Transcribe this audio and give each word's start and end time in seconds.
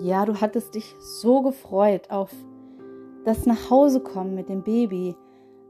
ja, 0.00 0.24
du 0.24 0.40
hattest 0.40 0.74
dich 0.74 0.94
so 0.98 1.42
gefreut 1.42 2.10
auf 2.10 2.30
das 3.24 3.46
Nachhausekommen 3.46 4.34
mit 4.34 4.48
dem 4.48 4.62
Baby, 4.62 5.14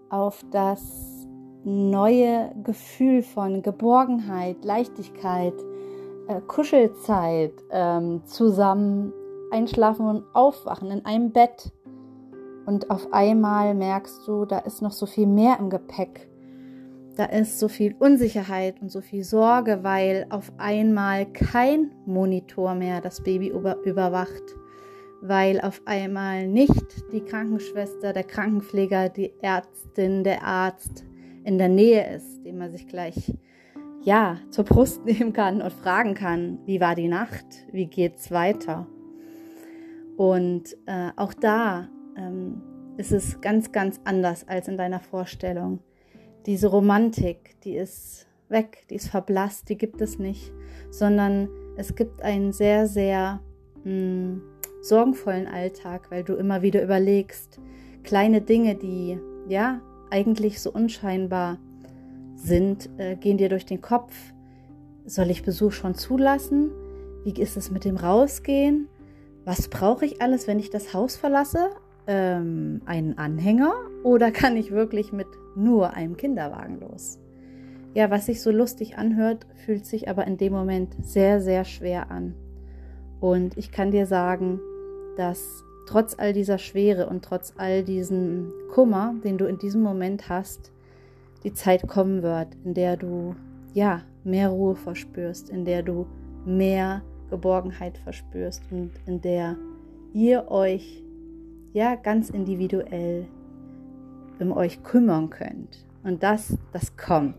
auf 0.08 0.44
das 0.50 1.26
neue 1.64 2.53
Gefühl 2.62 3.22
von 3.22 3.62
Geborgenheit, 3.62 4.64
Leichtigkeit, 4.64 5.54
äh, 6.28 6.40
Kuschelzeit, 6.46 7.53
ähm, 7.71 8.24
zusammen 8.24 9.12
einschlafen 9.51 10.06
und 10.06 10.24
aufwachen 10.33 10.90
in 10.90 11.04
einem 11.04 11.33
Bett. 11.33 11.72
Und 12.67 12.90
auf 12.90 13.12
einmal 13.12 13.74
merkst 13.74 14.26
du, 14.26 14.44
da 14.44 14.58
ist 14.60 14.81
noch 14.81 14.92
so 14.92 15.06
viel 15.06 15.26
mehr 15.26 15.58
im 15.58 15.71
Gepäck. 15.71 16.28
Da 17.20 17.27
ist 17.27 17.59
so 17.59 17.68
viel 17.68 17.95
Unsicherheit 17.98 18.80
und 18.80 18.91
so 18.91 19.02
viel 19.02 19.24
Sorge, 19.24 19.80
weil 19.82 20.24
auf 20.30 20.50
einmal 20.56 21.26
kein 21.26 21.90
Monitor 22.06 22.74
mehr 22.74 23.02
das 23.02 23.22
Baby 23.22 23.48
über 23.48 23.76
überwacht, 23.84 24.42
weil 25.20 25.60
auf 25.60 25.82
einmal 25.84 26.48
nicht 26.48 27.12
die 27.12 27.20
Krankenschwester, 27.20 28.14
der 28.14 28.24
Krankenpfleger, 28.24 29.10
die 29.10 29.34
Ärztin, 29.42 30.24
der 30.24 30.45
Arzt 30.45 31.04
in 31.45 31.59
der 31.59 31.68
Nähe 31.68 32.16
ist, 32.16 32.42
dem 32.46 32.56
man 32.56 32.70
sich 32.70 32.88
gleich 32.88 33.34
ja 34.00 34.38
zur 34.48 34.64
Brust 34.64 35.04
nehmen 35.04 35.34
kann 35.34 35.60
und 35.60 35.74
fragen 35.74 36.14
kann, 36.14 36.59
wie 36.64 36.80
war 36.80 36.95
die 36.95 37.09
Nacht, 37.09 37.45
wie 37.70 37.84
geht's 37.84 38.30
weiter. 38.30 38.87
Und 40.16 40.74
äh, 40.87 41.10
auch 41.16 41.34
da 41.34 41.87
ähm, 42.16 42.62
ist 42.96 43.12
es 43.12 43.42
ganz, 43.42 43.73
ganz 43.73 44.00
anders 44.04 44.48
als 44.48 44.68
in 44.68 44.78
deiner 44.78 45.00
Vorstellung. 45.00 45.80
Diese 46.46 46.68
Romantik, 46.68 47.60
die 47.64 47.76
ist 47.76 48.26
weg, 48.48 48.84
die 48.90 48.96
ist 48.96 49.08
verblasst, 49.08 49.68
die 49.68 49.76
gibt 49.76 50.00
es 50.00 50.18
nicht, 50.18 50.52
sondern 50.90 51.48
es 51.76 51.94
gibt 51.94 52.22
einen 52.22 52.52
sehr, 52.52 52.86
sehr 52.86 53.40
mh, 53.84 53.84
hm, 53.84 54.42
sorgenvollen 54.82 55.46
Alltag, 55.46 56.10
weil 56.10 56.24
du 56.24 56.34
immer 56.34 56.62
wieder 56.62 56.82
überlegst, 56.82 57.60
kleine 58.02 58.40
Dinge, 58.40 58.74
die 58.74 59.18
ja 59.48 59.80
eigentlich 60.10 60.60
so 60.60 60.73
unscheinbar 60.73 61.59
sind, 62.34 62.88
äh, 62.98 63.16
gehen 63.16 63.37
dir 63.37 63.50
durch 63.50 63.66
den 63.66 63.82
Kopf. 63.82 64.15
Soll 65.05 65.31
ich 65.31 65.43
Besuch 65.43 65.72
schon 65.72 65.95
zulassen? 65.95 66.70
Wie 67.25 67.39
ist 67.41 67.56
es 67.56 67.70
mit 67.70 67.84
dem 67.84 67.97
Rausgehen? 67.97 68.89
Was 69.45 69.69
brauche 69.69 70.06
ich 70.06 70.22
alles, 70.22 70.47
wenn 70.47 70.59
ich 70.59 70.70
das 70.70 70.95
Haus 70.95 71.17
verlasse? 71.17 71.70
ähm, 72.11 72.83
einen 72.87 73.17
Anhänger 73.19 73.72
oder 74.03 74.31
kann 74.31 74.56
ich 74.56 74.70
wirklich 74.70 75.12
mit 75.12 75.29
nur 75.56 75.95
einem 75.95 76.17
Kinderwagen 76.17 76.81
los? 76.81 77.19
Ja, 77.95 78.11
was 78.11 78.27
sich 78.27 78.41
so 78.41 78.51
lustig 78.51 78.98
anhört, 78.98 79.47
fühlt 79.65 79.84
sich 79.84 80.09
aber 80.09 80.27
in 80.27 80.37
dem 80.37 80.53
Moment 80.53 80.95
sehr, 81.03 81.41
sehr 81.41 81.65
schwer 81.65 82.11
an. 82.11 82.34
Und 83.21 83.59
ich 83.59 83.73
kann 83.73 83.91
dir 83.91 84.06
sagen, 84.06 84.61
dass 85.17 85.65
trotz 85.87 86.15
all 86.17 86.33
dieser 86.33 86.59
Schwere 86.59 87.09
und 87.09 87.25
trotz 87.25 87.53
all 87.56 87.83
diesen 87.83 88.53
Kummer, 88.73 89.15
den 89.25 89.39
du 89.39 89.47
in 89.47 89.59
diesem 89.59 89.83
Moment 89.83 90.28
hast, 90.28 90.73
die 91.43 91.53
Zeit 91.53 91.89
kommen 91.89 92.23
wird, 92.23 92.48
in 92.65 92.75
der 92.75 92.97
du 92.97 93.34
ja 93.75 94.03
mehr 94.25 94.51
Ruhe 94.51 94.77
verspürst, 94.77 95.51
in 95.51 95.65
der 95.65 95.83
du 95.83 96.06
mehr 96.45 97.03
Geborgenheit 97.28 97.98
verspürst 97.98 98.62
und 98.71 98.93
in 99.06 99.21
der 99.21 99.56
ihr 100.12 100.51
euch 100.51 101.03
ja 101.73 101.95
ganz 101.97 102.31
individuell 102.31 103.27
um 104.41 104.53
euch 104.53 104.83
kümmern 104.83 105.31
könnt. 105.31 105.85
Und 106.03 106.23
das, 106.23 106.57
das 106.73 106.97
kommt. 106.97 107.37